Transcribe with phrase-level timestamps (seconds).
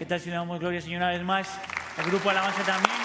[0.00, 1.60] ¿Qué tal si le damos gloria, Señor, una vez más?
[1.98, 2.96] El grupo Alabanza también.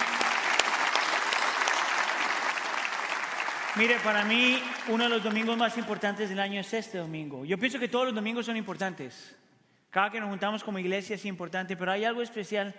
[3.75, 7.43] Mire, para mí uno de los domingos más importantes del año es este domingo.
[7.43, 9.35] Yo pienso que todos los domingos son importantes.
[9.89, 12.73] Cada que nos juntamos como iglesia es importante, pero hay algo especial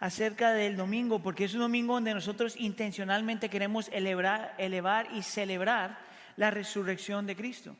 [0.00, 6.00] acerca del domingo, porque es un domingo donde nosotros intencionalmente queremos elevar, elevar y celebrar
[6.34, 7.76] la resurrección de Cristo.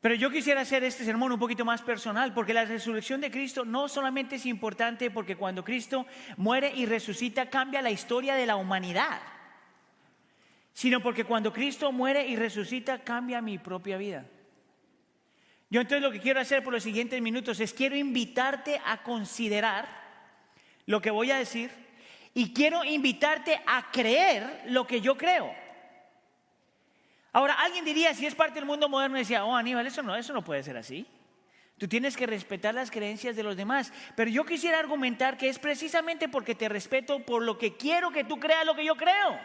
[0.00, 3.64] Pero yo quisiera hacer este sermón un poquito más personal, porque la resurrección de Cristo
[3.64, 8.56] no solamente es importante porque cuando Cristo muere y resucita cambia la historia de la
[8.56, 9.20] humanidad,
[10.72, 14.24] sino porque cuando Cristo muere y resucita cambia mi propia vida.
[15.70, 19.86] Yo entonces lo que quiero hacer por los siguientes minutos es quiero invitarte a considerar
[20.86, 21.70] lo que voy a decir
[22.32, 25.52] y quiero invitarte a creer lo que yo creo.
[27.32, 30.32] Ahora, alguien diría, si es parte del mundo moderno, decía, oh Aníbal, eso no, eso
[30.32, 31.06] no puede ser así.
[31.78, 33.92] Tú tienes que respetar las creencias de los demás.
[34.16, 38.24] Pero yo quisiera argumentar que es precisamente porque te respeto por lo que quiero que
[38.24, 39.38] tú creas lo que yo creo.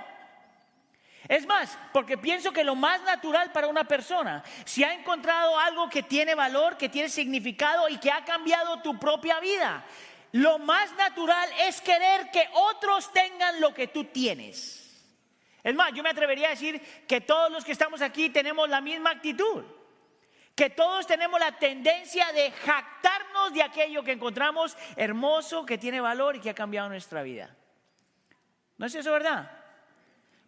[1.28, 5.90] Es más, porque pienso que lo más natural para una persona, si ha encontrado algo
[5.90, 9.86] que tiene valor, que tiene significado y que ha cambiado tu propia vida,
[10.34, 14.83] lo más natural es querer que otros tengan lo que tú tienes.
[15.64, 18.82] Es más, yo me atrevería a decir que todos los que estamos aquí tenemos la
[18.82, 19.64] misma actitud.
[20.56, 26.36] Que todos tenemos la tendencia de jactarnos de aquello que encontramos hermoso, que tiene valor
[26.36, 27.56] y que ha cambiado nuestra vida.
[28.78, 29.50] ¿No es eso verdad?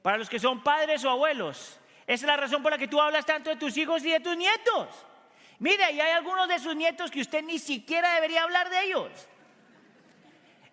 [0.02, 3.02] Para los que son padres o abuelos, esa es la razón por la que tú
[3.02, 4.88] hablas tanto de tus hijos y de tus nietos.
[5.60, 9.10] Mire, y hay algunos de sus nietos que usted ni siquiera debería hablar de ellos.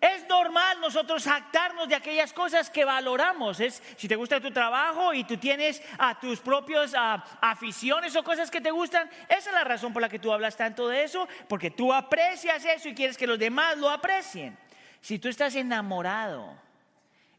[0.03, 3.61] Es normal nosotros jactarnos de aquellas cosas que valoramos.
[3.61, 6.93] Es si te gusta tu trabajo y tú tienes a tus propias
[7.39, 10.57] aficiones o cosas que te gustan, esa es la razón por la que tú hablas
[10.57, 14.57] tanto de eso, porque tú aprecias eso y quieres que los demás lo aprecien.
[14.99, 16.53] Si tú estás enamorado,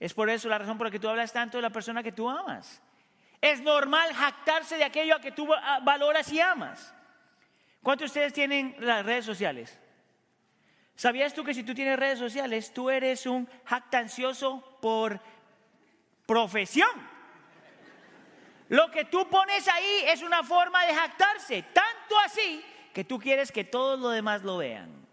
[0.01, 2.13] es por eso la razón por la que tú hablas tanto de la persona que
[2.13, 2.81] tú amas.
[3.43, 5.47] Es normal jactarse de aquello a que tú
[5.83, 6.95] valoras y amas.
[7.83, 9.79] ¿Cuántos de ustedes tienen las redes sociales?
[10.97, 15.21] ¿Sabías tú que si tú tienes redes sociales, tú eres un jactancioso por
[16.27, 16.91] profesión?
[18.69, 23.51] Lo que tú pones ahí es una forma de jactarse, tanto así que tú quieres
[23.51, 25.05] que todos los demás lo vean.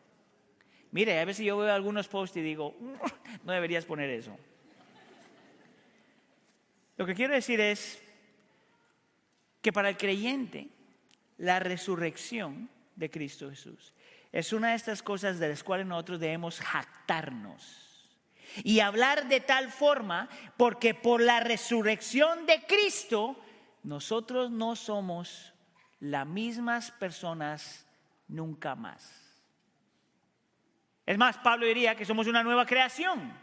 [0.91, 2.93] Mire, a veces yo veo algunos posts y digo, mm,
[3.43, 4.37] no deberías poner eso.
[6.97, 8.01] Lo que quiero decir es
[9.61, 10.67] que para el creyente,
[11.37, 13.95] la resurrección de Cristo Jesús
[14.31, 18.09] es una de estas cosas de las cuales nosotros debemos jactarnos.
[18.63, 23.37] Y hablar de tal forma, porque por la resurrección de Cristo,
[23.83, 25.53] nosotros no somos
[25.99, 27.85] las mismas personas
[28.27, 29.21] nunca más.
[31.05, 33.33] Es más, Pablo diría que somos una nueva creación.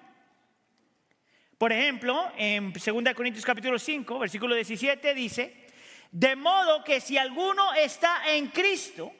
[1.56, 5.66] Por ejemplo, en 2 Corintios capítulo 5, versículo 17 dice,
[6.10, 9.12] de modo que si alguno está en Cristo,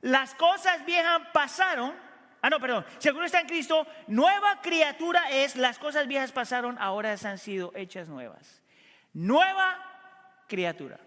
[0.00, 1.94] las cosas viejas pasaron.
[2.42, 2.84] Ah, no, perdón.
[2.98, 7.72] Si alguno está en Cristo, nueva criatura es, las cosas viejas pasaron, ahora han sido
[7.74, 8.62] hechas nuevas.
[9.12, 9.82] Nueva
[10.46, 10.98] criatura.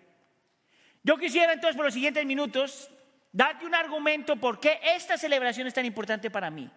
[1.04, 2.92] Yo quisiera entonces por los siguientes minutos
[3.32, 6.70] darte un argumento por qué esta celebración es tan importante para mí.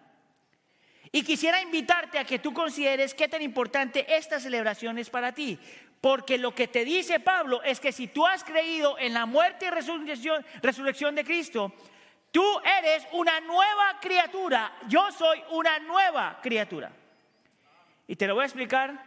[1.11, 5.59] Y quisiera invitarte a que tú consideres qué tan importante esta celebración es para ti.
[6.01, 9.67] Porque lo que te dice Pablo es que si tú has creído en la muerte
[9.67, 9.69] y
[10.61, 11.71] resurrección de Cristo,
[12.33, 12.43] Tú
[12.79, 14.73] eres una nueva criatura.
[14.87, 16.91] Yo soy una nueva criatura.
[18.07, 19.05] Y te lo voy a explicar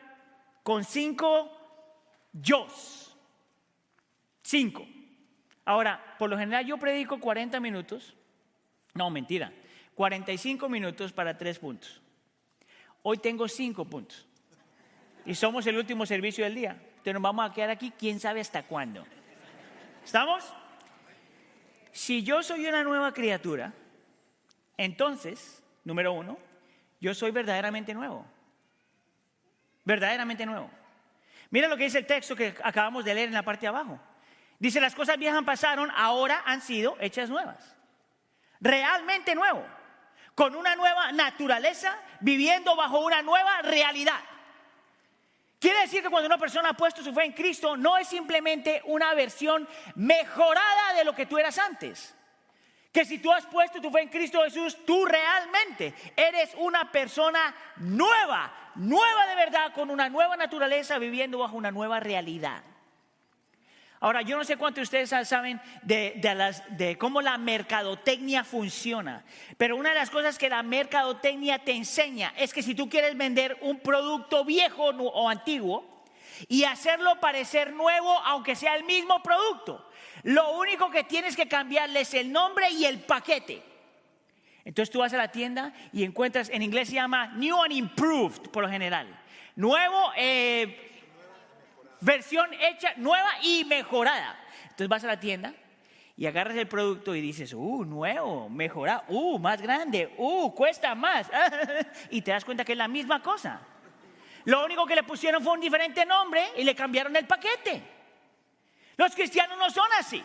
[0.63, 1.51] con cinco
[2.33, 3.17] yos.
[4.43, 4.87] Cinco.
[5.65, 8.15] Ahora, por lo general yo predico 40 minutos.
[8.95, 9.53] No, mentira.
[9.97, 12.01] 45 minutos para tres puntos.
[13.03, 14.25] Hoy tengo cinco puntos.
[15.25, 16.81] Y somos el último servicio del día.
[16.81, 19.05] Entonces nos vamos a quedar aquí quién sabe hasta cuándo.
[20.05, 20.45] ¿Estamos?
[21.97, 23.73] Si yo soy una nueva criatura,
[24.77, 26.37] entonces, número uno,
[27.01, 28.27] yo soy verdaderamente nuevo.
[29.83, 30.71] Verdaderamente nuevo.
[31.49, 33.99] Mira lo que dice el texto que acabamos de leer en la parte de abajo.
[34.59, 37.75] Dice, las cosas viejas pasaron, ahora han sido hechas nuevas.
[38.61, 39.65] Realmente nuevo.
[40.35, 44.21] Con una nueva naturaleza, viviendo bajo una nueva realidad.
[45.59, 48.83] Quiere decir que cuando una persona ha puesto su fe en Cristo, no es simplemente
[48.85, 52.15] una versión mejorada de lo que tú eras antes.
[52.93, 57.55] Que si tú has puesto tu fe en Cristo Jesús, tú realmente eres una persona
[57.77, 62.63] nueva, nueva de verdad, con una nueva naturaleza, viviendo bajo una nueva realidad.
[64.01, 69.25] Ahora, yo no sé cuántos de ustedes saben de, cómo la mercadotecnia funciona,
[69.57, 73.17] pero una de las cosas que la mercadotecnia te enseña es que si tú quieres
[73.17, 76.05] vender un producto viejo o antiguo
[76.49, 79.89] y hacerlo parecer nuevo, aunque sea el mismo producto,
[80.25, 83.63] lo único que tienes que cambiarle es el nombre y el paquete.
[84.65, 88.51] Entonces tú vas a la tienda y encuentras, en inglés se llama New and Improved
[88.51, 89.07] por lo general.
[89.55, 90.96] Nuevo, eh,
[92.01, 94.39] versión hecha, nueva y mejorada.
[94.63, 95.55] Entonces vas a la tienda
[96.17, 101.31] y agarras el producto y dices, uh, nuevo, mejorado, uh, más grande, uh, cuesta más.
[102.11, 103.61] y te das cuenta que es la misma cosa.
[104.45, 107.83] Lo único que le pusieron fue un diferente nombre y le cambiaron el paquete.
[108.97, 110.25] Los cristianos no son así.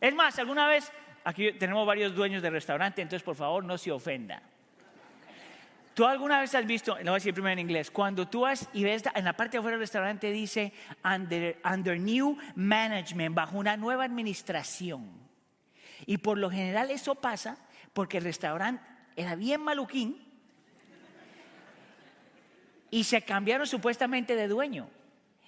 [0.00, 0.92] Es más, alguna vez,
[1.24, 4.42] aquí tenemos varios dueños de restaurante, entonces por favor no se ofenda.
[5.98, 8.68] ¿Tú alguna vez has visto, lo voy a decir primero en inglés, cuando tú vas
[8.72, 10.72] y ves en la parte de afuera del restaurante dice
[11.02, 15.10] under, under new management, bajo una nueva administración?
[16.06, 17.58] Y por lo general eso pasa
[17.94, 18.80] porque el restaurante
[19.16, 20.24] era bien maluquín
[22.92, 24.88] y se cambiaron supuestamente de dueño.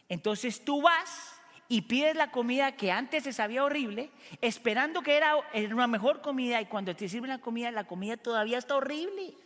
[0.09, 1.33] Entonces tú vas
[1.69, 4.11] y pides la comida que antes se sabía horrible,
[4.41, 5.37] esperando que era
[5.71, 9.37] una mejor comida y cuando te sirven la comida, la comida todavía está horrible.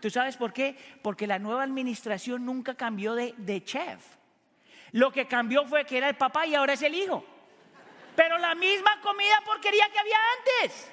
[0.00, 0.76] ¿Tú sabes por qué?
[1.02, 4.00] Porque la nueva administración nunca cambió de, chef.
[4.92, 7.24] Lo que cambió fue que era el papá y ahora es el hijo.
[8.14, 10.90] Pero la misma comida porquería que había antes.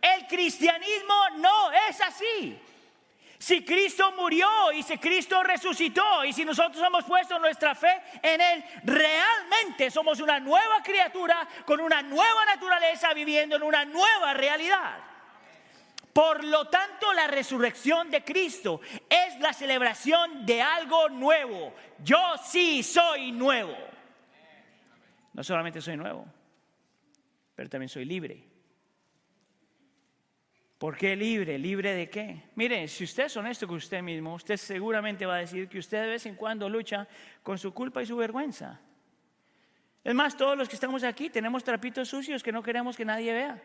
[0.00, 2.58] El cristianismo no es así.
[3.38, 8.40] Si Cristo murió y si Cristo resucitó y si nosotros hemos puesto nuestra fe en
[8.40, 15.11] Él, realmente somos una nueva criatura con una nueva naturaleza viviendo en una nueva realidad.
[16.12, 21.72] Por lo tanto, la resurrección de Cristo es la celebración de algo nuevo.
[22.02, 23.74] Yo sí soy nuevo.
[25.32, 26.26] No solamente soy nuevo,
[27.54, 28.44] pero también soy libre.
[30.76, 31.58] ¿Por qué libre?
[31.58, 32.42] ¿Libre de qué?
[32.56, 36.02] Mire, si usted es honesto con usted mismo, usted seguramente va a decir que usted
[36.02, 37.06] de vez en cuando lucha
[37.42, 38.80] con su culpa y su vergüenza.
[40.02, 43.32] Es más, todos los que estamos aquí tenemos trapitos sucios que no queremos que nadie
[43.32, 43.62] vea.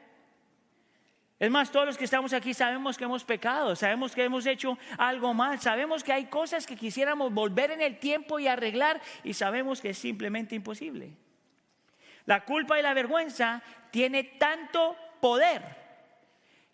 [1.40, 4.78] Es más, todos los que estamos aquí sabemos que hemos pecado, sabemos que hemos hecho
[4.98, 9.34] algo mal, sabemos que hay cosas que quisiéramos volver en el tiempo y arreglar y
[9.34, 11.12] sabemos que es simplemente imposible.
[12.26, 13.62] La culpa y la vergüenza
[13.92, 15.64] tiene tanto poder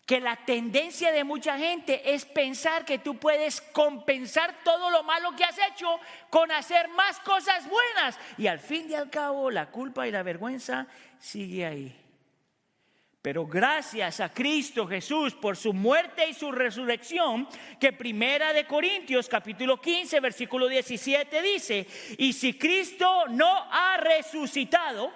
[0.06, 5.34] que la tendencia de mucha gente es pensar que tú puedes compensar todo lo malo
[5.36, 5.98] que has hecho
[6.30, 8.18] con hacer más cosas buenas.
[8.36, 10.86] Y al fin y al cabo la culpa y la vergüenza
[11.18, 12.03] sigue ahí.
[13.24, 17.48] Pero gracias a Cristo Jesús por su muerte y su resurrección,
[17.80, 21.86] que Primera de Corintios capítulo 15 versículo 17 dice,
[22.18, 25.10] y si Cristo no ha resucitado,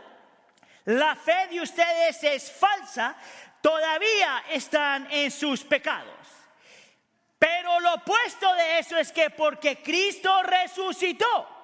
[0.86, 3.14] la fe de ustedes es falsa,
[3.60, 6.16] todavía están en sus pecados.
[7.38, 11.57] Pero lo opuesto de eso es que porque Cristo resucitó,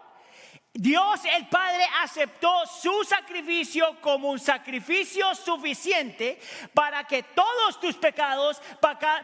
[0.77, 6.41] Dios el Padre aceptó su sacrificio como un sacrificio suficiente
[6.75, 8.61] para que todos tus pecados,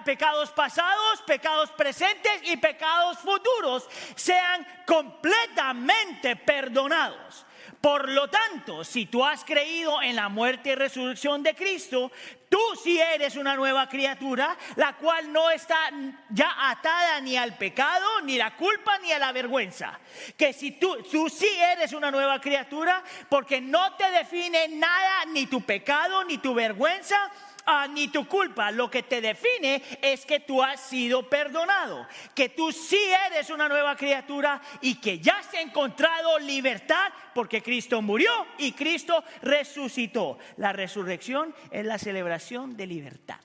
[0.04, 7.44] pecados pasados, pecados presentes y pecados futuros sean completamente perdonados.
[7.80, 12.12] Por lo tanto, si tú has creído en la muerte y resurrección de Cristo,
[12.46, 15.88] tú sí eres una nueva criatura, la cual no está
[16.28, 19.98] ya atada ni al pecado, ni la culpa, ni a la vergüenza.
[20.36, 25.46] Que si tú, tú sí eres una nueva criatura, porque no te define nada, ni
[25.46, 27.30] tu pecado, ni tu vergüenza,
[27.72, 28.72] Ah, ni tu culpa.
[28.72, 32.98] Lo que te define es que tú has sido perdonado, que tú sí
[33.28, 39.22] eres una nueva criatura y que ya has encontrado libertad porque Cristo murió y Cristo
[39.42, 40.36] resucitó.
[40.56, 43.38] La resurrección es la celebración de libertad.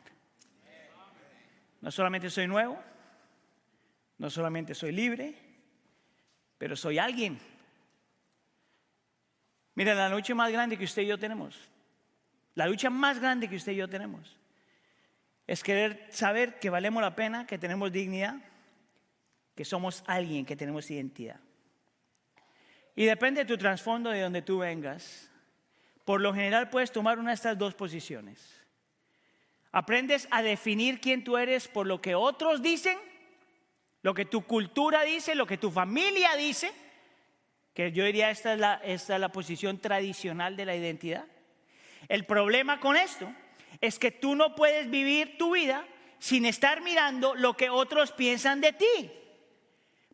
[1.82, 2.82] No solamente soy nuevo,
[4.18, 5.36] no solamente soy libre,
[6.58, 7.40] pero soy alguien.
[9.76, 11.75] Mira, la noche más grande que usted y yo tenemos
[12.56, 14.38] la lucha más grande que usted y yo tenemos
[15.48, 18.36] es querer saber que valemos la pena, que tenemos dignidad,
[19.54, 21.40] que somos alguien, que tenemos identidad.
[22.96, 25.30] Y depende de tu trasfondo, de donde tú vengas,
[26.04, 28.64] por lo general puedes tomar una de estas dos posiciones.
[29.72, 32.98] Aprendes a definir quién tú eres por lo que otros dicen,
[34.02, 36.72] lo que tu cultura dice, lo que tu familia dice,
[37.74, 41.26] que yo diría esta es la, esta es la posición tradicional de la identidad.
[42.08, 43.32] El problema con esto
[43.82, 45.86] es que tú no puedes vivir tu vida
[46.20, 49.12] sin estar mirando lo que otros piensan de ti.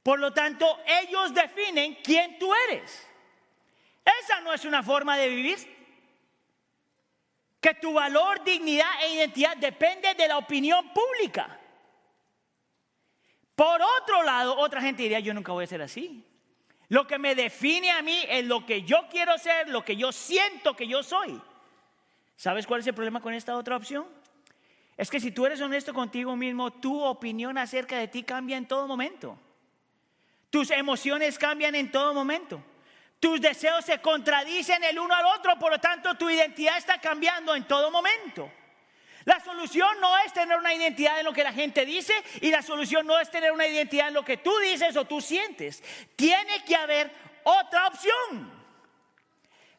[0.03, 3.07] Por lo tanto, ellos definen quién tú eres.
[4.23, 5.57] Esa no es una forma de vivir.
[7.59, 11.59] Que tu valor, dignidad e identidad depende de la opinión pública.
[13.55, 16.25] Por otro lado, otra gente diría, yo nunca voy a ser así.
[16.87, 20.11] Lo que me define a mí es lo que yo quiero ser, lo que yo
[20.11, 21.39] siento que yo soy.
[22.35, 24.05] ¿Sabes cuál es el problema con esta otra opción?
[24.97, 28.67] Es que si tú eres honesto contigo mismo, tu opinión acerca de ti cambia en
[28.67, 29.37] todo momento.
[30.49, 32.63] Tus emociones cambian en todo momento.
[33.19, 37.55] Tus deseos se contradicen el uno al otro, por lo tanto tu identidad está cambiando
[37.55, 38.51] en todo momento.
[39.25, 42.61] La solución no es tener una identidad en lo que la gente dice y la
[42.61, 45.83] solución no es tener una identidad en lo que tú dices o tú sientes.
[46.15, 47.11] Tiene que haber
[47.43, 48.60] otra opción.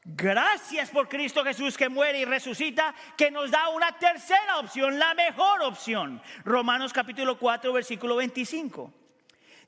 [0.04, 5.14] Gracias por Cristo Jesús que muere y resucita, que nos da una tercera opción, la
[5.14, 6.21] mejor opción.
[6.44, 8.92] Romanos capítulo 4, versículo 25.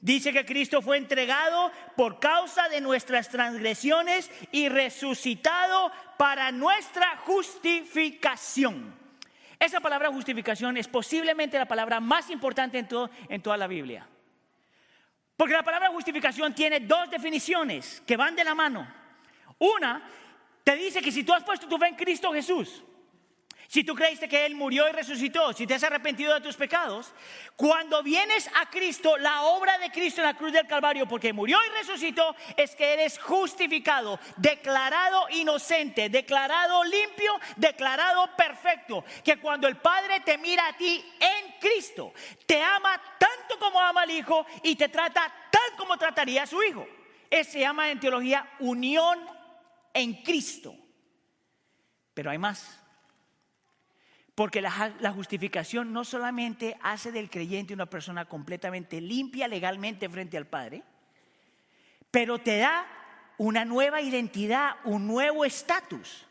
[0.01, 8.93] Dice que Cristo fue entregado por causa de nuestras transgresiones y resucitado para nuestra justificación.
[9.61, 14.07] Esa palabra justificación es posiblemente la palabra más importante en, todo, en toda la Biblia.
[15.37, 19.05] Porque la palabra justificación tiene dos definiciones que van de la mano.
[19.59, 20.03] Una
[20.65, 22.83] te dice que si tú has puesto tu fe en Cristo Jesús,
[23.69, 27.13] si tú creíste que Él murió y resucitó, si te has arrepentido de tus pecados,
[27.57, 31.59] cuando vienes a Cristo, la obra de Cristo en la cruz del Calvario, porque murió
[31.65, 39.05] y resucitó, es que eres justificado, declarado inocente, declarado limpio, declarado perfecto.
[39.25, 42.13] Que cuando el Padre te mira a ti en Cristo,
[42.47, 46.63] te ama tanto como ama al Hijo y te trata tal como trataría a su
[46.63, 46.87] Hijo.
[47.29, 49.34] Eso se llama en teología unión
[49.95, 50.77] en Cristo.
[52.13, 52.81] Pero hay más.
[54.35, 60.47] Porque la, justificación no solamente hace del creyente una persona completamente limpia legalmente frente al
[60.47, 60.83] Padre,
[62.11, 62.85] pero te da
[63.39, 66.27] una nueva identidad, un nuevo estatus.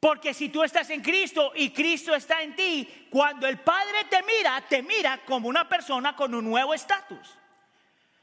[0.00, 4.20] Porque si tú estás en Cristo y Cristo está en ti, cuando el Padre te
[4.24, 7.38] mira, te mira como una persona con un nuevo estatus.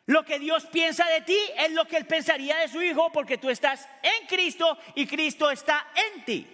[0.09, 3.37] Lo que Dios piensa de ti es lo que Él pensaría de su Hijo porque
[3.37, 5.85] tú estás en Cristo y Cristo está
[6.15, 6.47] en ti.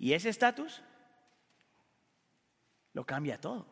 [0.00, 0.82] Y ese estatus
[2.94, 3.64] lo cambia todo.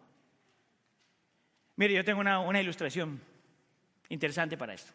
[1.75, 3.21] Mire, yo tengo una, ilustración
[4.09, 4.93] interesante para esto.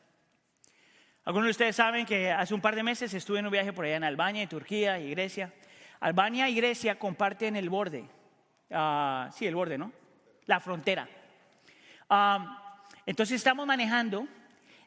[1.26, 3.84] Algunos de ustedes saben que hace un par de meses estuve en un viaje por
[3.84, 5.54] allá en Albania, y Turquía y Grecia.
[6.00, 8.06] Albania y Grecia comparten el borde.
[8.72, 9.92] Ah, sí, el borde, ¿no?
[10.46, 11.10] La frontera.
[12.10, 12.69] Ah,
[13.10, 14.28] entonces estamos manejando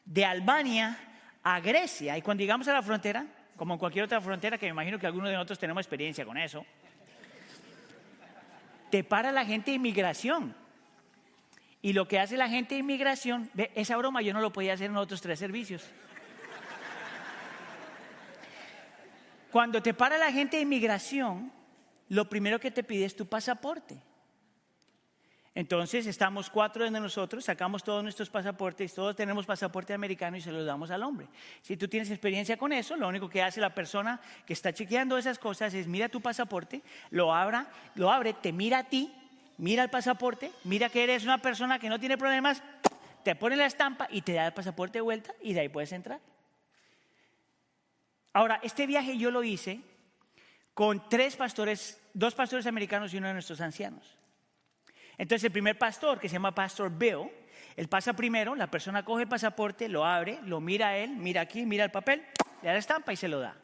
[0.05, 0.97] de Albania
[1.43, 3.27] a Grecia y cuando llegamos a la frontera,
[3.57, 6.37] como en cualquier otra frontera, que me imagino que algunos de nosotros tenemos experiencia con
[6.37, 6.65] eso,
[8.89, 10.55] te para la gente de inmigración.
[11.81, 14.89] Y lo que hace la gente de inmigración, esa broma yo no lo podía hacer
[14.89, 15.83] en otros tres servicios.
[19.51, 21.51] Cuando te para la gente de inmigración,
[22.07, 23.97] lo primero que te pide es tu pasaporte.
[25.55, 30.51] Entonces estamos cuatro de nosotros, sacamos todos nuestros pasaportes, todos tenemos pasaporte americano y se
[30.51, 31.27] los damos al hombre.
[31.61, 35.15] Si tú tienes experiencia con eso, lo único que hace la persona que está chequeando
[35.15, 36.81] esas cosas es mira tu pasaporte,
[37.11, 39.13] lo abra, lo abre, te mira a ti,
[39.59, 42.63] mira el pasaporte, mira que eres una persona que no tiene problemas,
[43.23, 45.91] te pone la estampa y te da el pasaporte de vuelta y de ahí puedes
[45.91, 46.19] entrar.
[48.33, 49.81] Ahora, este viaje yo lo hice
[50.73, 54.17] con tres pastores, dos pastores americanos y uno de nuestros ancianos.
[55.17, 57.29] Entonces el primer pastor, que se llama Pastor Bill,
[57.75, 61.41] él pasa primero, la persona coge el pasaporte, lo abre, lo mira a él, mira
[61.41, 62.25] aquí, mira el papel,
[62.61, 63.55] le da la estampa y se lo da.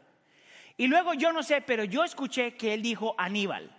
[0.77, 3.69] Y luego yo no sé, pero yo escuché que él dijo Aníbal.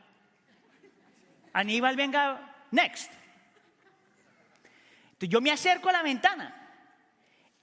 [1.52, 3.10] Aníbal, venga, next.
[5.12, 6.56] Entonces yo me acerco a la ventana.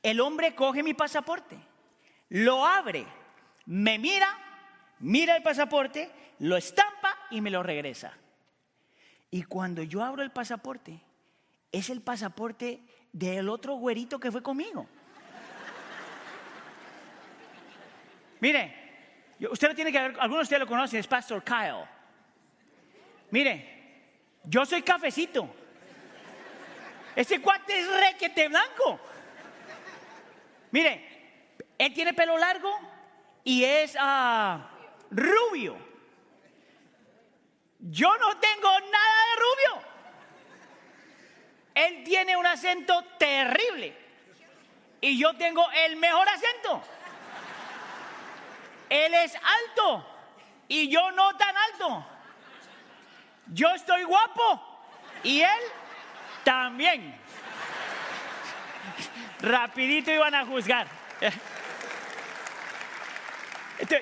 [0.03, 1.57] El hombre coge mi pasaporte,
[2.29, 3.05] lo abre,
[3.65, 4.29] me mira,
[4.99, 6.09] mira el pasaporte,
[6.39, 8.13] lo estampa y me lo regresa.
[9.29, 11.01] Y cuando yo abro el pasaporte,
[11.72, 12.81] es el pasaporte
[13.12, 14.88] del otro güerito que fue conmigo.
[18.39, 21.86] Mire, usted lo tiene que ver, algunos de ustedes lo conocen, es Pastor Kyle.
[23.31, 23.77] Mire,
[24.43, 25.50] yo soy cafecito.
[27.15, 29.00] Ese cuate es requete blanco.
[30.72, 32.72] Mire, él tiene pelo largo
[33.43, 34.69] y es ah,
[35.10, 35.87] rubio.
[37.91, 39.88] Yo no tengo nada de rubio.
[41.75, 43.96] Él tiene un acento terrible.
[45.00, 46.84] Y yo tengo el mejor acento.
[48.89, 50.06] Él es alto
[50.67, 52.06] y yo no tan alto.
[53.48, 54.79] Yo estoy guapo
[55.24, 55.62] y él
[56.44, 57.17] también.
[59.39, 60.88] Rapidito iban a juzgar.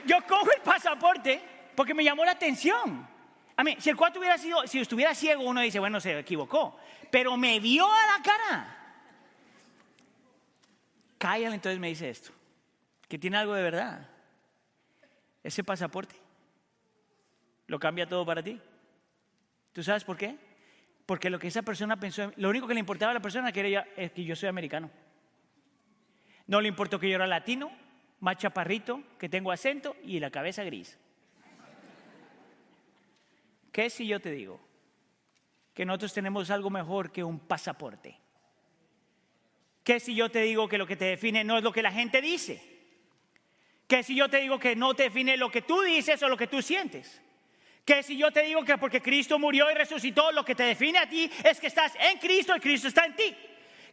[0.05, 1.43] yo cojo el pasaporte
[1.75, 3.14] porque me llamó la atención.
[3.57, 6.77] A mí, si el cuarto hubiera sido, si estuviera ciego, uno dice, bueno, se equivocó.
[7.09, 8.75] Pero me vio a la cara.
[11.17, 12.31] Kyle entonces me dice esto,
[13.07, 14.09] que tiene algo de verdad.
[15.43, 16.15] Ese pasaporte
[17.67, 18.59] lo cambia todo para ti.
[19.71, 20.37] ¿Tú sabes por qué?
[21.05, 23.83] Porque lo que esa persona pensó, lo único que le importaba a la persona que
[23.95, 24.89] es que yo soy americano.
[26.47, 27.71] No le importó que yo era latino,
[28.19, 30.97] más chaparrito, que tengo acento y la cabeza gris.
[33.75, 34.57] ¿Qué si yo te digo
[35.73, 38.17] que nosotros tenemos algo mejor que un pasaporte?
[39.83, 41.91] ¿Qué si yo te digo que lo que te define no es lo que la
[41.91, 42.63] gente dice?
[43.85, 46.37] ¿Qué si yo te digo que no te define lo que tú dices o lo
[46.37, 47.21] que tú sientes?
[47.83, 50.99] ¿Qué si yo te digo que porque Cristo murió y resucitó, lo que te define
[50.99, 53.35] a ti es que estás en Cristo y Cristo está en ti?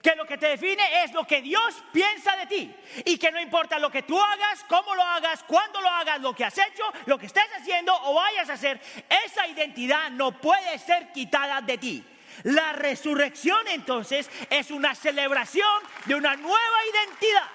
[0.03, 3.41] Que lo que te define es lo que Dios piensa de ti y que no
[3.41, 6.83] importa lo que tú hagas, cómo lo hagas, cuándo lo hagas, lo que has hecho,
[7.07, 8.81] lo que estés haciendo o vayas a hacer,
[9.25, 12.05] esa identidad no puede ser quitada de ti.
[12.43, 17.49] La resurrección entonces es una celebración de una nueva identidad.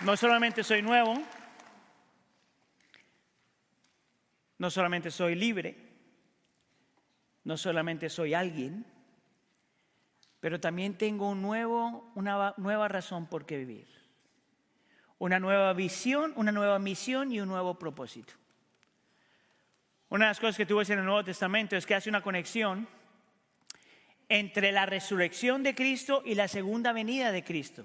[0.00, 1.22] No solamente soy nuevo,
[4.58, 5.83] no solamente soy libre,
[7.44, 8.84] no solamente soy alguien,
[10.40, 13.86] pero también tengo un nuevo, una nueva razón por qué vivir.
[15.18, 18.34] Una nueva visión, una nueva misión y un nuevo propósito.
[20.08, 22.22] Una de las cosas que tú ves en el Nuevo Testamento es que hace una
[22.22, 22.86] conexión
[24.28, 27.84] entre la resurrección de Cristo y la segunda venida de Cristo.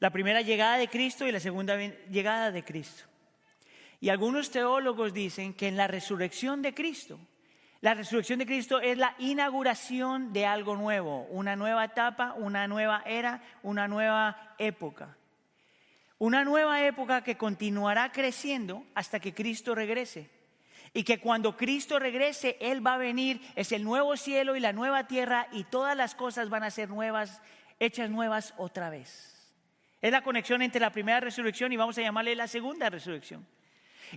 [0.00, 3.04] La primera llegada de Cristo y la segunda llegada de Cristo.
[4.00, 7.18] Y algunos teólogos dicen que en la resurrección de Cristo
[7.82, 13.02] la resurrección de Cristo es la inauguración de algo nuevo, una nueva etapa, una nueva
[13.04, 15.16] era, una nueva época.
[16.18, 20.30] Una nueva época que continuará creciendo hasta que Cristo regrese.
[20.94, 24.72] Y que cuando Cristo regrese, Él va a venir, es el nuevo cielo y la
[24.72, 27.42] nueva tierra y todas las cosas van a ser nuevas,
[27.80, 29.50] hechas nuevas otra vez.
[30.00, 33.44] Es la conexión entre la primera resurrección y vamos a llamarle la segunda resurrección.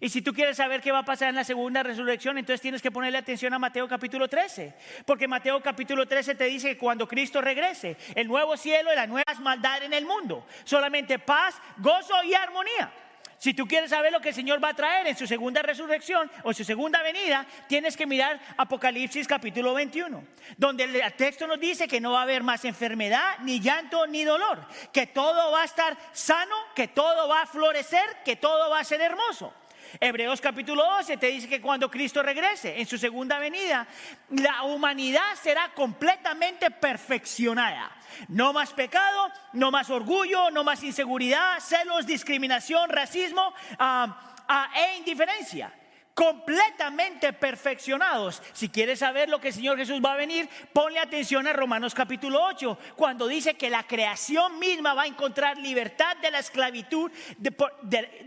[0.01, 2.81] Y si tú quieres saber qué va a pasar en la segunda resurrección, entonces tienes
[2.81, 4.73] que ponerle atención a Mateo capítulo 13.
[5.05, 9.07] Porque Mateo capítulo 13 te dice que cuando Cristo regrese, el nuevo cielo y la
[9.07, 10.45] nueva maldad en el mundo.
[10.63, 12.91] Solamente paz, gozo y armonía.
[13.37, 16.31] Si tú quieres saber lo que el Señor va a traer en su segunda resurrección
[16.43, 20.23] o su segunda venida, tienes que mirar Apocalipsis capítulo 21,
[20.57, 24.23] donde el texto nos dice que no va a haber más enfermedad, ni llanto, ni
[24.23, 28.79] dolor, que todo va a estar sano, que todo va a florecer, que todo va
[28.79, 29.53] a ser hermoso.
[29.99, 33.87] Hebreos capítulo 12 te dice que cuando Cristo regrese en su segunda venida,
[34.29, 37.91] la humanidad será completamente perfeccionada.
[38.29, 45.71] No más pecado, no más orgullo, no más inseguridad, celos, discriminación, racismo ah, e indiferencia
[46.15, 48.41] completamente perfeccionados.
[48.53, 51.93] Si quieres saber lo que el Señor Jesús va a venir, ponle atención a Romanos
[51.93, 57.11] capítulo 8, cuando dice que la creación misma va a encontrar libertad de la esclavitud,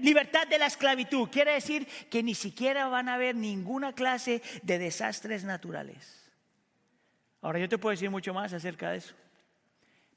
[0.00, 1.30] libertad de la esclavitud.
[1.30, 6.30] Quiere decir que ni siquiera van a haber ninguna clase de desastres naturales.
[7.40, 9.14] Ahora yo te puedo decir mucho más acerca de eso,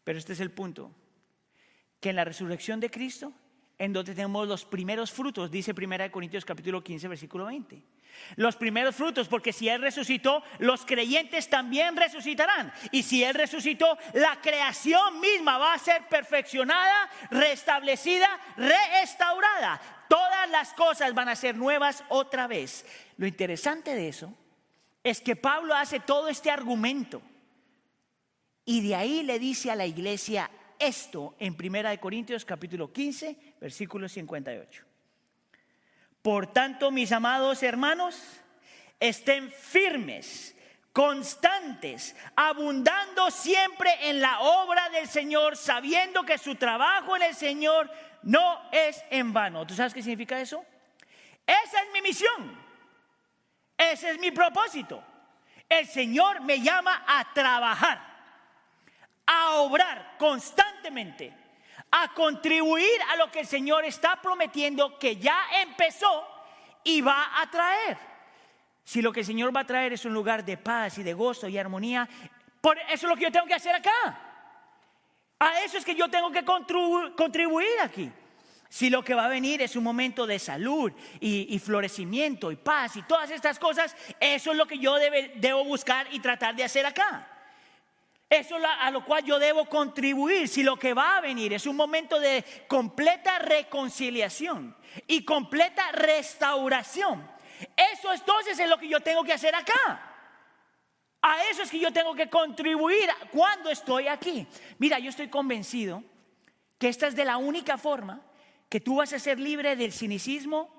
[0.04, 0.92] pero este es el punto,
[2.02, 3.32] que en la resurrección de Cristo
[3.82, 7.82] en donde tenemos los primeros frutos, dice 1 Corintios capítulo 15, versículo 20.
[8.36, 12.72] Los primeros frutos, porque si Él resucitó, los creyentes también resucitarán.
[12.92, 19.82] Y si Él resucitó, la creación misma va a ser perfeccionada, restablecida, restaurada.
[20.08, 22.86] Todas las cosas van a ser nuevas otra vez.
[23.18, 24.32] Lo interesante de eso
[25.04, 27.24] es que Pablo hace todo este argumento
[28.64, 33.56] y de ahí le dice a la iglesia, esto en Primera de Corintios capítulo 15,
[33.62, 34.84] versículo 58.
[36.22, 38.20] Por tanto, mis amados hermanos,
[39.00, 40.56] estén firmes,
[40.92, 47.90] constantes, abundando siempre en la obra del Señor, sabiendo que su trabajo en el Señor
[48.24, 49.66] no es en vano.
[49.66, 50.66] ¿Tú sabes qué significa eso?
[51.46, 52.60] Esa es mi misión.
[53.78, 55.04] Ese es mi propósito.
[55.70, 58.11] El Señor me llama a trabajar
[59.26, 61.34] a obrar constantemente,
[61.92, 66.28] a contribuir a lo que el Señor está prometiendo que ya empezó
[66.84, 67.98] y va a traer.
[68.84, 71.14] Si lo que el Señor va a traer es un lugar de paz y de
[71.14, 72.08] gozo y armonía,
[72.60, 74.20] por eso es lo que yo tengo que hacer acá.
[75.40, 78.12] A eso es que yo tengo que contribuir aquí.
[78.70, 82.96] Si lo que va a venir es un momento de salud y, florecimiento y paz
[82.96, 86.86] y todas estas cosas, eso es lo que yo debo buscar y tratar de hacer
[86.86, 87.28] acá.
[88.32, 90.48] Eso es a lo cual yo debo contribuir.
[90.48, 94.74] Si lo que va a venir es un momento de completa reconciliación
[95.06, 97.30] y completa restauración,
[97.76, 100.02] eso entonces es lo que yo tengo que hacer acá.
[101.22, 104.48] A eso es que yo tengo que contribuir cuando estoy aquí.
[104.78, 106.02] Mira, yo estoy convencido
[106.80, 108.22] que esta es de la única forma
[108.70, 110.74] que tú vas a ser libre del cinicismo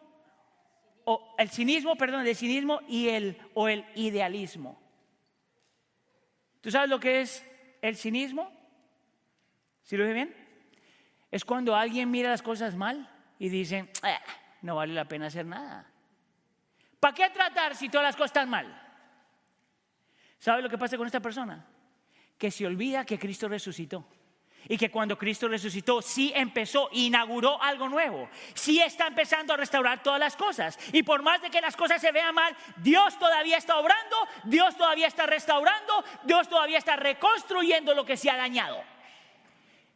[1.05, 4.82] o el cinismo, perdón, del cinismo y el o el idealismo.
[6.63, 7.45] ¿Tú sabes lo que es
[7.83, 8.51] el cinismo?
[9.83, 10.35] ¿Sí lo ve bien?
[11.31, 14.19] Es cuando alguien mira las cosas mal y dice, eh,
[14.63, 15.91] no vale la pena hacer nada.
[17.01, 18.81] ¿Para qué tratar si todas las cosas están mal?
[20.39, 21.67] ¿Sabe lo que pasa con esta persona?
[22.39, 24.07] Que se olvida que Cristo resucitó.
[24.69, 28.29] Y que cuando Cristo resucitó, sí empezó, inauguró algo nuevo.
[28.55, 30.79] Sí está empezando a restaurar todas las cosas.
[30.93, 34.77] Y por más de que las cosas se vean mal, Dios todavía está obrando, Dios
[34.77, 38.83] todavía está restaurando, Dios todavía está reconstruyendo lo que se ha dañado.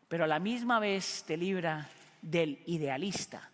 [0.09, 1.89] Pero a la misma vez te libra
[2.21, 3.51] del idealista.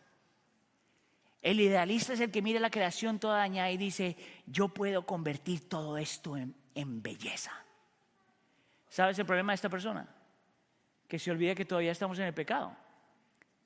[1.42, 5.68] El idealista es el que mira la creación toda dañada y dice, yo puedo convertir
[5.68, 7.52] todo esto en, en belleza.
[8.88, 10.06] ¿Sabes el problema de esta persona?
[11.12, 12.74] Que se olvida que todavía estamos en el pecado,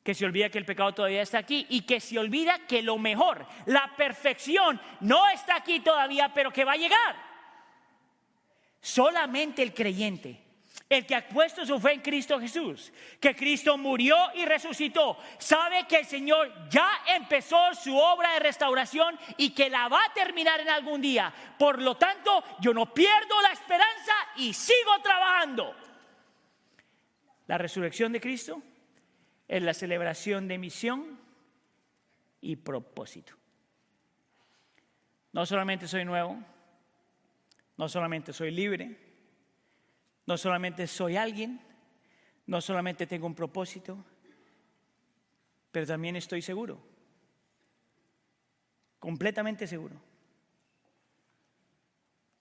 [0.03, 2.99] que se olvida que el pecado todavía está aquí y que se olvida que lo
[2.99, 7.15] mejor, la perfección, no está aquí todavía, pero que va a llegar.
[8.81, 10.43] Solamente el creyente,
[10.89, 15.87] el que ha puesto su fe en Cristo Jesús, que Cristo murió y resucitó, sabe
[15.87, 20.59] que el Señor ya empezó su obra de restauración y que la va a terminar
[20.59, 21.33] en algún día.
[21.57, 25.87] Por lo tanto, yo no pierdo la esperanza y sigo trabajando.
[27.47, 28.63] La resurrección de Cristo
[29.49, 31.19] es la celebración de misión
[32.41, 33.35] y propósito.
[35.33, 36.39] No solamente soy nuevo,
[37.77, 38.97] no solamente soy libre,
[40.27, 41.61] no solamente soy alguien,
[42.47, 44.05] no solamente tengo un propósito,
[45.71, 46.81] pero también estoy seguro,
[48.99, 50.01] completamente seguro.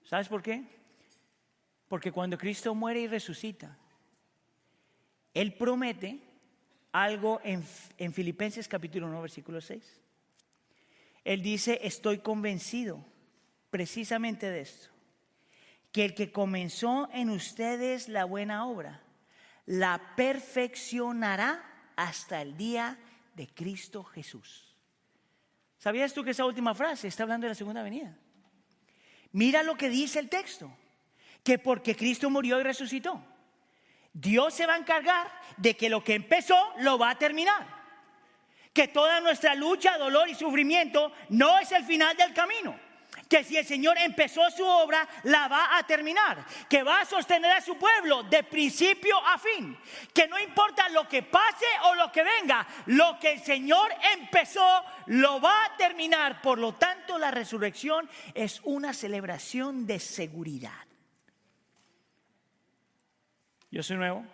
[0.03, 0.63] ¿Sabes por qué?
[1.87, 3.77] Porque cuando Cristo muere y resucita,
[5.35, 6.19] él promete
[6.93, 7.61] algo en,
[8.13, 9.83] Filipenses capítulo 1, versículo 6.
[11.25, 13.05] Él dice, estoy convencido
[13.69, 14.87] precisamente de esto,
[15.91, 19.01] que el que comenzó en ustedes la buena obra,
[19.65, 22.97] la perfeccionará hasta el día
[23.35, 24.77] de Cristo Jesús.
[25.77, 28.17] ¿Sabías tú que esa última frase está hablando de la segunda venida?
[29.33, 30.71] Mira lo que dice el texto,
[31.43, 33.21] que porque Cristo murió y resucitó,
[34.15, 37.67] Dios se va a encargar de que lo que empezó lo va a terminar.
[38.73, 42.79] Que toda nuestra lucha, dolor y sufrimiento no es el final del camino.
[43.27, 46.45] Que si el Señor empezó su obra, la va a terminar.
[46.69, 49.77] Que va a sostener a su pueblo de principio a fin.
[50.13, 54.81] Que no importa lo que pase o lo que venga, lo que el Señor empezó,
[55.07, 56.41] lo va a terminar.
[56.41, 60.85] Por lo tanto, la resurrección es una celebración de seguridad.
[63.75, 64.25] Yo soy nuevo,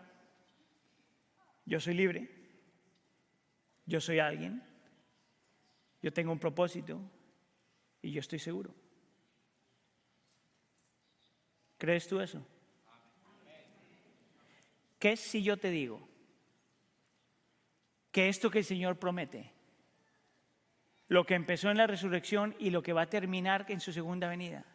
[1.66, 2.30] yo soy libre,
[3.88, 4.62] yo soy alguien,
[6.00, 7.02] yo tengo un propósito
[8.04, 8.72] y yo estoy seguro.
[11.80, 12.46] ¿Crees tú eso?
[15.00, 16.08] ¿Qué si yo te digo
[18.12, 19.52] que esto que el Señor promete,
[21.08, 24.28] lo que empezó en la resurrección y lo que va a terminar en su segunda
[24.28, 24.71] venida,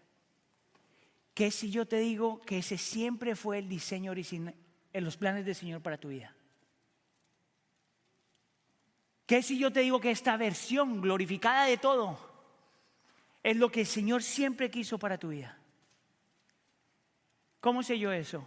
[1.36, 4.54] ¿Qué si yo te digo que ese siempre fue el diseño original
[4.94, 6.34] en los planes del Señor para tu vida?
[9.26, 12.18] ¿Qué si yo te digo que esta versión glorificada de todo
[13.42, 15.58] es lo que el Señor siempre quiso para tu vida?
[17.60, 18.42] ¿Cómo sé yo eso?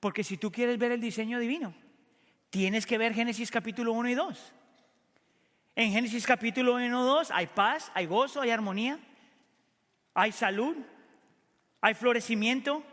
[0.00, 1.72] Porque si tú quieres ver el diseño divino,
[2.50, 4.52] tienes que ver Génesis capítulo 1 y 2.
[5.76, 8.98] En Génesis capítulo 1 y 2 hay paz, hay gozo, hay armonía,
[10.12, 10.76] hay salud,
[11.82, 12.84] hay florecimiento,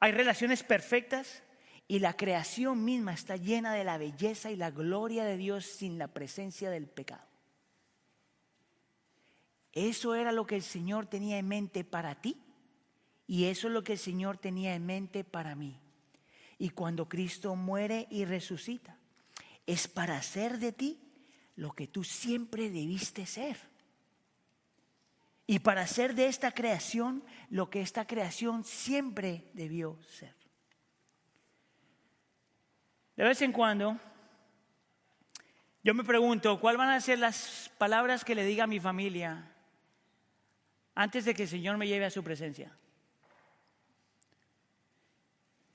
[0.00, 1.42] hay relaciones perfectas
[1.86, 5.98] y la creación misma está llena de la belleza y la gloria de Dios sin
[5.98, 7.28] la presencia del pecado.
[9.72, 12.38] Eso era lo que el Señor tenía en mente para ti
[13.26, 15.78] y eso es lo que el Señor tenía en mente para mí.
[16.58, 18.96] Y cuando Cristo muere y resucita,
[19.66, 20.98] es para hacer de ti
[21.56, 23.69] lo que tú siempre debiste ser
[25.50, 30.32] y para hacer de esta creación lo que esta creación siempre debió ser.
[33.16, 33.98] De vez en cuando
[35.82, 39.52] yo me pregunto, ¿cuáles van a ser las palabras que le diga a mi familia
[40.94, 42.70] antes de que el Señor me lleve a su presencia?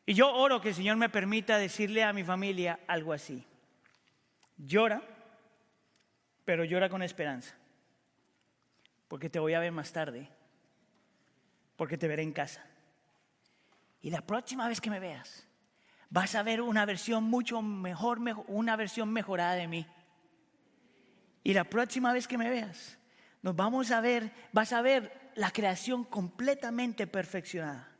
[0.06, 3.46] Y yo oro que el Señor me permita decirle a mi familia algo así.
[4.56, 5.02] Llora,
[6.46, 7.58] pero llora con esperanza.
[9.08, 10.30] Porque te voy a ver más tarde.
[11.76, 12.66] Porque te veré en casa.
[14.02, 15.48] Y la próxima vez que me veas,
[16.10, 19.88] vas a ver una versión mucho mejor, una versión mejorada de mí.
[21.44, 22.98] Y la próxima vez que me veas,
[23.42, 27.96] nos vamos a ver, vas a ver la creación completamente perfeccionada.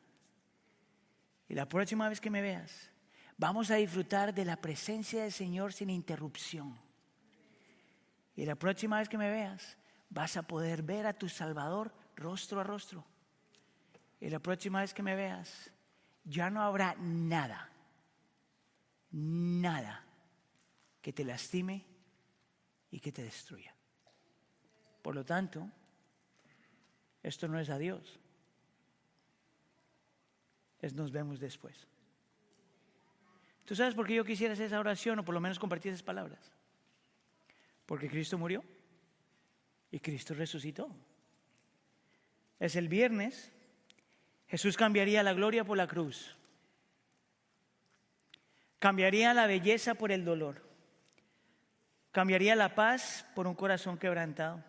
[1.48, 2.92] Y la próxima vez que me veas,
[3.38, 6.80] vamos a disfrutar de la presencia del Señor sin interrupción.
[8.36, 9.78] Y la próxima vez que me veas,
[10.10, 13.06] vas a poder ver a tu Salvador rostro a rostro.
[14.20, 15.72] Y la próxima vez que me veas,
[16.24, 17.70] ya no habrá nada,
[19.12, 20.04] nada
[21.02, 21.86] que te lastime
[22.92, 23.76] y que te destruya.
[25.02, 25.70] Por lo tanto,
[27.22, 28.20] esto no es adiós
[30.86, 31.88] es nos vemos después.
[33.66, 36.04] ¿Tú sabes por qué yo quisiera hacer esa oración o por lo menos compartir esas
[36.04, 36.52] palabras?
[37.88, 38.64] Porque Cristo murió
[39.96, 40.94] y Cristo resucitó.
[42.60, 43.50] Es el viernes,
[44.50, 46.36] Jesús cambiaría la gloria por la cruz.
[48.80, 50.62] Cambiaría la belleza por el dolor.
[52.12, 54.62] Cambiaría la paz por un corazón quebrantado.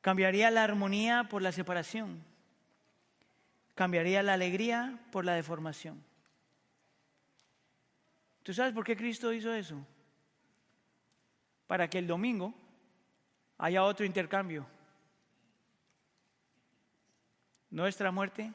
[0.00, 2.24] Cambiaría la armonía por la separación
[3.74, 6.04] cambiaría la alegría por la deformación.
[8.42, 9.86] ¿Tú sabes por qué Cristo hizo eso?
[11.66, 12.54] Para que el domingo
[13.58, 14.66] haya otro intercambio.
[17.70, 18.52] Nuestra muerte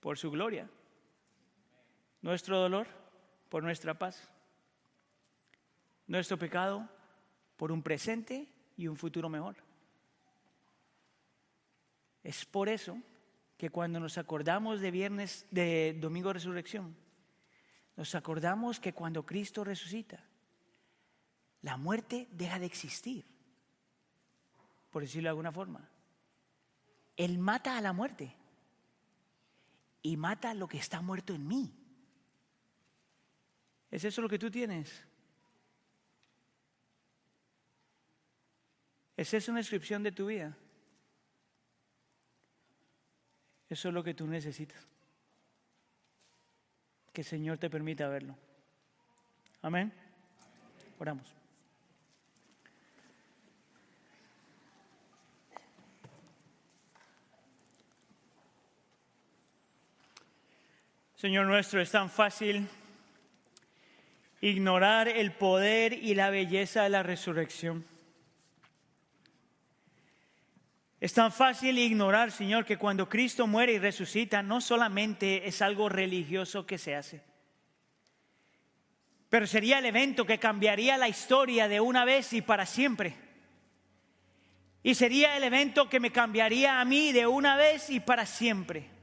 [0.00, 0.68] por su gloria.
[2.20, 2.86] Nuestro dolor
[3.48, 4.28] por nuestra paz.
[6.06, 6.88] Nuestro pecado
[7.56, 9.56] por un presente y un futuro mejor.
[12.22, 12.98] Es por eso
[13.56, 16.94] que cuando nos acordamos de viernes, de domingo resurrección,
[17.96, 20.22] nos acordamos que cuando Cristo resucita,
[21.62, 23.24] la muerte deja de existir,
[24.90, 25.88] por decirlo de alguna forma.
[27.16, 28.34] Él mata a la muerte
[30.02, 31.74] y mata lo que está muerto en mí.
[33.90, 35.04] ¿Es eso lo que tú tienes?
[39.16, 40.56] ¿Es eso una descripción de tu vida?
[43.68, 44.86] Eso es lo que tú necesitas.
[47.12, 48.36] Que el Señor te permita verlo.
[49.60, 49.92] Amén.
[50.98, 51.37] Oramos.
[61.18, 62.68] Señor nuestro, es tan fácil
[64.40, 67.84] ignorar el poder y la belleza de la resurrección.
[71.00, 75.88] Es tan fácil ignorar, Señor, que cuando Cristo muere y resucita, no solamente es algo
[75.88, 77.20] religioso que se hace,
[79.28, 83.16] pero sería el evento que cambiaría la historia de una vez y para siempre.
[84.84, 88.97] Y sería el evento que me cambiaría a mí de una vez y para siempre.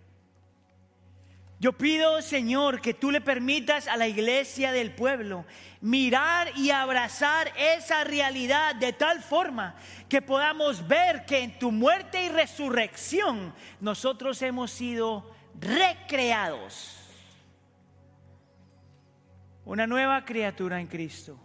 [1.60, 5.46] Yo pido, Señor, que tú le permitas a la iglesia del pueblo
[5.80, 9.76] mirar y abrazar esa realidad de tal forma
[10.10, 17.00] que podamos ver que en tu muerte y resurrección nosotros hemos sido recreados.
[19.64, 21.40] Una nueva criatura en Cristo.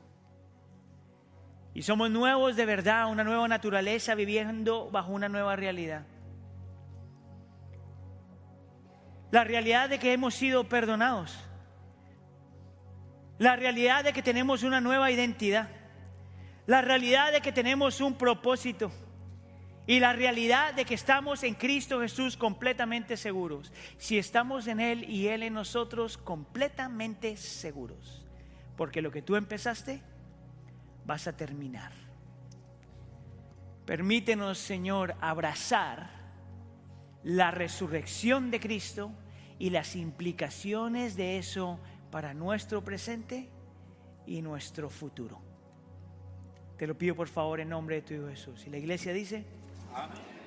[1.73, 6.05] Y somos nuevos de verdad, una nueva naturaleza viviendo bajo una nueva realidad.
[9.31, 11.39] La realidad de que hemos sido perdonados.
[13.39, 15.69] La realidad de que tenemos una nueva identidad.
[16.67, 18.91] La realidad de que tenemos un propósito.
[19.87, 23.73] Y la realidad de que estamos en Cristo Jesús completamente seguros.
[23.99, 28.27] Si estamos en Él y Él en nosotros completamente seguros.
[28.77, 30.03] Porque lo que tú empezaste,
[31.07, 31.93] vas a terminar.
[33.87, 36.20] Permítenos, Señor, abrazar
[37.23, 39.13] la resurrección de Cristo
[39.59, 41.79] y las implicaciones de eso
[42.11, 43.49] para nuestro presente
[44.27, 45.41] y nuestro futuro.
[46.77, 48.67] Te lo pido por favor en nombre de tu Hijo Jesús.
[48.67, 49.45] Y la iglesia dice,
[49.95, 50.40] Amén.